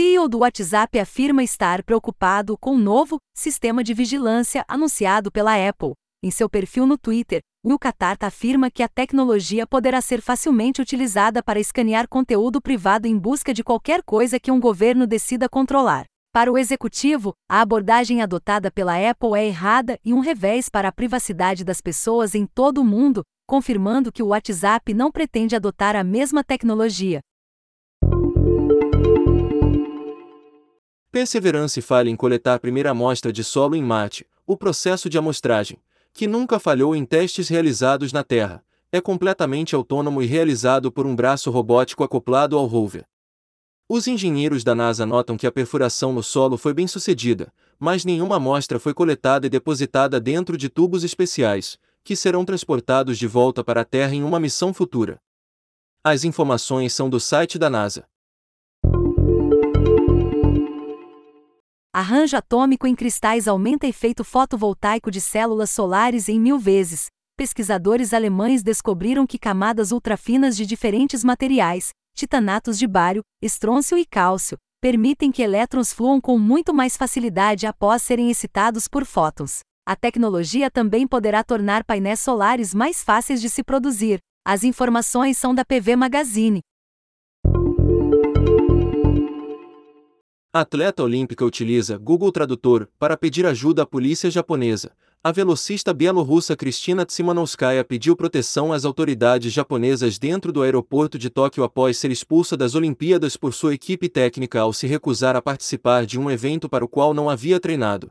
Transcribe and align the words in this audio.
CEO 0.00 0.30
do 0.30 0.38
WhatsApp 0.38 0.98
afirma 0.98 1.42
estar 1.42 1.82
preocupado 1.82 2.56
com 2.56 2.70
o 2.70 2.78
novo 2.78 3.18
sistema 3.36 3.84
de 3.84 3.92
vigilância 3.92 4.64
anunciado 4.66 5.30
pela 5.30 5.52
Apple. 5.68 5.92
Em 6.24 6.30
seu 6.30 6.48
perfil 6.48 6.86
no 6.86 6.96
Twitter, 6.96 7.42
Will 7.62 7.78
Katarta 7.78 8.26
afirma 8.26 8.70
que 8.70 8.82
a 8.82 8.88
tecnologia 8.88 9.66
poderá 9.66 10.00
ser 10.00 10.22
facilmente 10.22 10.80
utilizada 10.80 11.42
para 11.42 11.60
escanear 11.60 12.08
conteúdo 12.08 12.62
privado 12.62 13.06
em 13.06 13.14
busca 13.14 13.52
de 13.52 13.62
qualquer 13.62 14.02
coisa 14.02 14.40
que 14.40 14.50
um 14.50 14.58
governo 14.58 15.06
decida 15.06 15.50
controlar. 15.50 16.06
Para 16.32 16.50
o 16.50 16.56
executivo, 16.56 17.34
a 17.46 17.60
abordagem 17.60 18.22
adotada 18.22 18.70
pela 18.70 18.96
Apple 18.96 19.38
é 19.38 19.48
errada 19.48 19.98
e 20.02 20.14
um 20.14 20.20
revés 20.20 20.70
para 20.70 20.88
a 20.88 20.92
privacidade 20.92 21.62
das 21.62 21.82
pessoas 21.82 22.34
em 22.34 22.46
todo 22.46 22.78
o 22.78 22.84
mundo, 22.84 23.22
confirmando 23.46 24.10
que 24.10 24.22
o 24.22 24.28
WhatsApp 24.28 24.94
não 24.94 25.12
pretende 25.12 25.54
adotar 25.54 25.94
a 25.94 26.02
mesma 26.02 26.42
tecnologia. 26.42 27.20
Perseverance 31.12 31.82
falha 31.82 32.08
em 32.08 32.14
coletar 32.14 32.54
a 32.54 32.58
primeira 32.60 32.92
amostra 32.92 33.32
de 33.32 33.42
solo 33.42 33.74
em 33.74 33.82
Marte. 33.82 34.24
O 34.46 34.56
processo 34.56 35.10
de 35.10 35.18
amostragem, 35.18 35.76
que 36.12 36.28
nunca 36.28 36.60
falhou 36.60 36.94
em 36.94 37.04
testes 37.04 37.48
realizados 37.48 38.12
na 38.12 38.22
Terra, 38.22 38.64
é 38.92 39.00
completamente 39.00 39.74
autônomo 39.74 40.22
e 40.22 40.26
realizado 40.26 40.92
por 40.92 41.06
um 41.06 41.16
braço 41.16 41.50
robótico 41.50 42.04
acoplado 42.04 42.56
ao 42.56 42.64
rover. 42.66 43.04
Os 43.88 44.06
engenheiros 44.06 44.62
da 44.62 44.72
NASA 44.72 45.04
notam 45.04 45.36
que 45.36 45.48
a 45.48 45.52
perfuração 45.52 46.12
no 46.12 46.22
solo 46.22 46.56
foi 46.56 46.72
bem 46.72 46.86
sucedida, 46.86 47.52
mas 47.76 48.04
nenhuma 48.04 48.36
amostra 48.36 48.78
foi 48.78 48.94
coletada 48.94 49.48
e 49.48 49.50
depositada 49.50 50.20
dentro 50.20 50.56
de 50.56 50.68
tubos 50.68 51.02
especiais, 51.02 51.76
que 52.04 52.14
serão 52.14 52.44
transportados 52.44 53.18
de 53.18 53.26
volta 53.26 53.64
para 53.64 53.80
a 53.80 53.84
Terra 53.84 54.14
em 54.14 54.22
uma 54.22 54.38
missão 54.38 54.72
futura. 54.72 55.20
As 56.04 56.22
informações 56.22 56.92
são 56.92 57.10
do 57.10 57.18
site 57.18 57.58
da 57.58 57.68
NASA. 57.68 58.06
Arranjo 62.00 62.34
atômico 62.34 62.86
em 62.86 62.94
cristais 62.94 63.46
aumenta 63.46 63.86
efeito 63.86 64.24
fotovoltaico 64.24 65.10
de 65.10 65.20
células 65.20 65.68
solares 65.68 66.30
em 66.30 66.40
mil 66.40 66.58
vezes. 66.58 67.08
Pesquisadores 67.36 68.14
alemães 68.14 68.62
descobriram 68.62 69.26
que 69.26 69.38
camadas 69.38 69.92
ultrafinas 69.92 70.56
de 70.56 70.64
diferentes 70.64 71.22
materiais, 71.22 71.90
titanatos 72.16 72.78
de 72.78 72.86
bário, 72.86 73.20
estrôncio 73.42 73.98
e 73.98 74.06
cálcio, 74.06 74.56
permitem 74.80 75.30
que 75.30 75.42
elétrons 75.42 75.92
fluam 75.92 76.22
com 76.22 76.38
muito 76.38 76.72
mais 76.72 76.96
facilidade 76.96 77.66
após 77.66 78.00
serem 78.00 78.30
excitados 78.30 78.88
por 78.88 79.04
fótons. 79.04 79.60
A 79.86 79.94
tecnologia 79.94 80.70
também 80.70 81.06
poderá 81.06 81.44
tornar 81.44 81.84
painéis 81.84 82.20
solares 82.20 82.72
mais 82.72 83.04
fáceis 83.04 83.42
de 83.42 83.50
se 83.50 83.62
produzir. 83.62 84.20
As 84.42 84.64
informações 84.64 85.36
são 85.36 85.54
da 85.54 85.66
PV 85.66 85.96
Magazine. 85.96 86.62
A 90.52 90.62
atleta 90.62 91.04
olímpica 91.04 91.44
utiliza 91.44 91.96
Google 91.96 92.32
Tradutor 92.32 92.88
para 92.98 93.16
pedir 93.16 93.46
ajuda 93.46 93.84
à 93.84 93.86
polícia 93.86 94.28
japonesa. 94.28 94.90
A 95.22 95.30
velocista 95.30 95.94
bielorrussa 95.94 96.56
Kristina 96.56 97.06
Tsimanouskaya 97.06 97.84
pediu 97.84 98.16
proteção 98.16 98.72
às 98.72 98.84
autoridades 98.84 99.52
japonesas 99.52 100.18
dentro 100.18 100.52
do 100.52 100.62
aeroporto 100.62 101.16
de 101.16 101.30
Tóquio 101.30 101.62
após 101.62 101.98
ser 101.98 102.10
expulsa 102.10 102.56
das 102.56 102.74
Olimpíadas 102.74 103.36
por 103.36 103.54
sua 103.54 103.74
equipe 103.74 104.08
técnica 104.08 104.58
ao 104.58 104.72
se 104.72 104.88
recusar 104.88 105.36
a 105.36 105.42
participar 105.42 106.04
de 106.04 106.18
um 106.18 106.28
evento 106.28 106.68
para 106.68 106.84
o 106.84 106.88
qual 106.88 107.14
não 107.14 107.30
havia 107.30 107.60
treinado. 107.60 108.10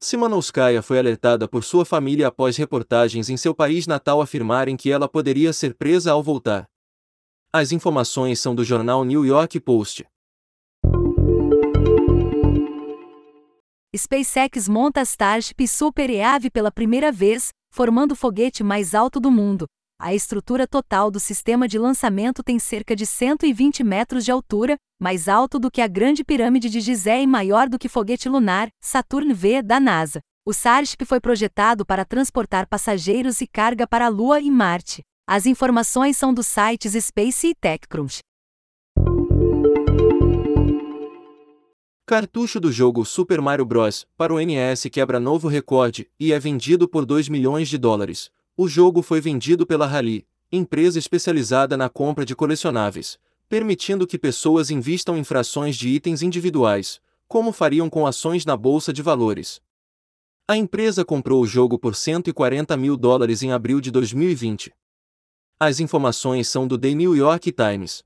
Tsimanouskaya 0.00 0.82
foi 0.82 0.98
alertada 0.98 1.46
por 1.46 1.62
sua 1.62 1.84
família 1.84 2.26
após 2.26 2.56
reportagens 2.56 3.30
em 3.30 3.36
seu 3.36 3.54
país 3.54 3.86
natal 3.86 4.20
afirmarem 4.20 4.76
que 4.76 4.90
ela 4.90 5.08
poderia 5.08 5.52
ser 5.52 5.74
presa 5.74 6.10
ao 6.10 6.20
voltar. 6.20 6.68
As 7.52 7.70
informações 7.70 8.40
são 8.40 8.56
do 8.56 8.64
jornal 8.64 9.04
New 9.04 9.24
York 9.24 9.60
Post. 9.60 10.04
SpaceX 13.96 14.68
monta 14.68 15.00
a 15.00 15.02
Starship 15.04 15.68
Super 15.68 16.10
EAV 16.10 16.50
pela 16.50 16.72
primeira 16.72 17.12
vez, 17.12 17.50
formando 17.72 18.12
o 18.12 18.16
foguete 18.16 18.64
mais 18.64 18.94
alto 18.94 19.20
do 19.20 19.30
mundo. 19.30 19.66
A 20.00 20.12
estrutura 20.12 20.66
total 20.66 21.10
do 21.10 21.20
sistema 21.20 21.68
de 21.68 21.78
lançamento 21.78 22.42
tem 22.42 22.58
cerca 22.58 22.96
de 22.96 23.06
120 23.06 23.84
metros 23.84 24.24
de 24.24 24.32
altura, 24.32 24.76
mais 25.00 25.28
alto 25.28 25.58
do 25.58 25.70
que 25.70 25.80
a 25.80 25.86
Grande 25.86 26.24
Pirâmide 26.24 26.68
de 26.68 26.80
Gizé 26.80 27.22
e 27.22 27.26
maior 27.26 27.68
do 27.68 27.78
que 27.78 27.88
foguete 27.88 28.28
lunar, 28.28 28.68
Saturn 28.82 29.32
V, 29.32 29.62
da 29.62 29.78
NASA. 29.78 30.20
O 30.44 30.50
Starship 30.50 31.04
foi 31.04 31.20
projetado 31.20 31.86
para 31.86 32.04
transportar 32.04 32.66
passageiros 32.66 33.40
e 33.40 33.46
carga 33.46 33.86
para 33.86 34.06
a 34.06 34.10
Lua 34.10 34.40
e 34.40 34.50
Marte. 34.50 35.02
As 35.26 35.46
informações 35.46 36.16
são 36.16 36.34
dos 36.34 36.46
sites 36.46 36.92
Space 37.02 37.46
e 37.46 37.54
TechCrunch. 37.54 38.18
Cartucho 42.06 42.60
do 42.60 42.70
jogo 42.70 43.02
Super 43.02 43.40
Mario 43.40 43.64
Bros. 43.64 44.06
para 44.14 44.34
o 44.34 44.38
NES 44.38 44.84
quebra 44.92 45.18
novo 45.18 45.48
recorde 45.48 46.06
e 46.20 46.34
é 46.34 46.38
vendido 46.38 46.86
por 46.86 47.06
2 47.06 47.30
milhões 47.30 47.66
de 47.66 47.78
dólares. 47.78 48.30
O 48.54 48.68
jogo 48.68 49.00
foi 49.00 49.22
vendido 49.22 49.66
pela 49.66 49.86
Rally, 49.86 50.26
empresa 50.52 50.98
especializada 50.98 51.78
na 51.78 51.88
compra 51.88 52.26
de 52.26 52.36
colecionáveis, 52.36 53.18
permitindo 53.48 54.06
que 54.06 54.18
pessoas 54.18 54.70
invistam 54.70 55.16
em 55.16 55.24
frações 55.24 55.76
de 55.76 55.88
itens 55.88 56.20
individuais, 56.20 57.00
como 57.26 57.52
fariam 57.52 57.88
com 57.88 58.06
ações 58.06 58.44
na 58.44 58.54
bolsa 58.54 58.92
de 58.92 59.00
valores. 59.00 59.62
A 60.46 60.58
empresa 60.58 61.06
comprou 61.06 61.42
o 61.42 61.46
jogo 61.46 61.78
por 61.78 61.94
140 61.94 62.76
mil 62.76 62.98
dólares 62.98 63.42
em 63.42 63.50
abril 63.50 63.80
de 63.80 63.90
2020. 63.90 64.74
As 65.58 65.80
informações 65.80 66.48
são 66.48 66.68
do 66.68 66.76
The 66.76 66.92
New 66.92 67.16
York 67.16 67.50
Times. 67.50 68.04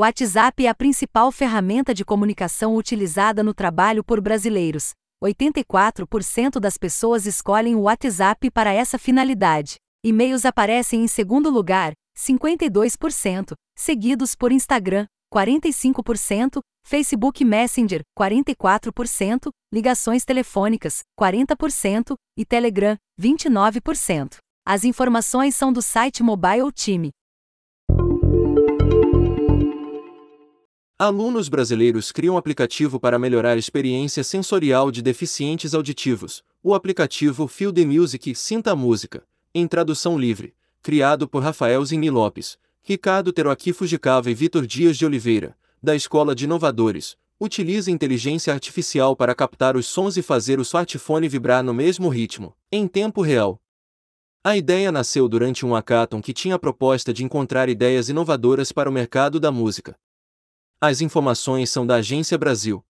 O 0.00 0.02
WhatsApp 0.02 0.64
é 0.64 0.68
a 0.70 0.74
principal 0.74 1.30
ferramenta 1.30 1.92
de 1.92 2.06
comunicação 2.06 2.74
utilizada 2.74 3.42
no 3.42 3.52
trabalho 3.52 4.02
por 4.02 4.18
brasileiros. 4.18 4.92
84% 5.22 6.58
das 6.58 6.78
pessoas 6.78 7.26
escolhem 7.26 7.74
o 7.74 7.82
WhatsApp 7.82 8.50
para 8.50 8.72
essa 8.72 8.98
finalidade. 8.98 9.74
E-mails 10.02 10.46
aparecem 10.46 11.04
em 11.04 11.06
segundo 11.06 11.50
lugar, 11.50 11.92
52%, 12.16 13.52
seguidos 13.76 14.34
por 14.34 14.52
Instagram, 14.52 15.06
45%, 15.30 16.60
Facebook 16.82 17.44
Messenger, 17.44 18.00
44%, 18.18 19.50
ligações 19.70 20.24
telefônicas, 20.24 21.00
40% 21.20 22.14
e 22.38 22.46
Telegram, 22.46 22.96
29%. 23.20 24.38
As 24.66 24.82
informações 24.84 25.54
são 25.54 25.70
do 25.70 25.82
site 25.82 26.22
Mobile 26.22 26.72
Time. 26.72 27.10
Alunos 31.02 31.48
brasileiros 31.48 32.12
criam 32.12 32.36
aplicativo 32.36 33.00
para 33.00 33.18
melhorar 33.18 33.52
a 33.52 33.56
experiência 33.56 34.22
sensorial 34.22 34.90
de 34.90 35.00
deficientes 35.00 35.72
auditivos. 35.72 36.44
O 36.62 36.74
aplicativo 36.74 37.48
Feel 37.48 37.72
the 37.72 37.86
Music 37.86 38.34
Sinta 38.34 38.72
a 38.72 38.76
Música, 38.76 39.24
em 39.54 39.66
tradução 39.66 40.18
livre, 40.18 40.54
criado 40.82 41.26
por 41.26 41.42
Rafael 41.42 41.82
Zini 41.86 42.10
Lopes, 42.10 42.58
Ricardo 42.82 43.32
Teroaqui 43.32 43.72
Fujikawa 43.72 44.30
e 44.30 44.34
Vitor 44.34 44.66
Dias 44.66 44.98
de 44.98 45.06
Oliveira, 45.06 45.56
da 45.82 45.96
Escola 45.96 46.34
de 46.34 46.44
Inovadores, 46.44 47.16
utiliza 47.40 47.90
inteligência 47.90 48.52
artificial 48.52 49.16
para 49.16 49.34
captar 49.34 49.78
os 49.78 49.86
sons 49.86 50.18
e 50.18 50.22
fazer 50.22 50.58
o 50.58 50.62
smartphone 50.62 51.26
vibrar 51.30 51.64
no 51.64 51.72
mesmo 51.72 52.10
ritmo, 52.10 52.54
em 52.70 52.86
tempo 52.86 53.22
real. 53.22 53.58
A 54.44 54.54
ideia 54.54 54.92
nasceu 54.92 55.30
durante 55.30 55.64
um 55.64 55.74
hackathon 55.74 56.20
que 56.20 56.34
tinha 56.34 56.56
a 56.56 56.58
proposta 56.58 57.10
de 57.10 57.24
encontrar 57.24 57.70
ideias 57.70 58.10
inovadoras 58.10 58.70
para 58.70 58.90
o 58.90 58.92
mercado 58.92 59.40
da 59.40 59.50
música. 59.50 59.96
As 60.82 61.00
informações 61.00 61.70
são 61.70 61.86
da 61.86 61.96
Agência 61.96 62.38
Brasil. 62.38 62.82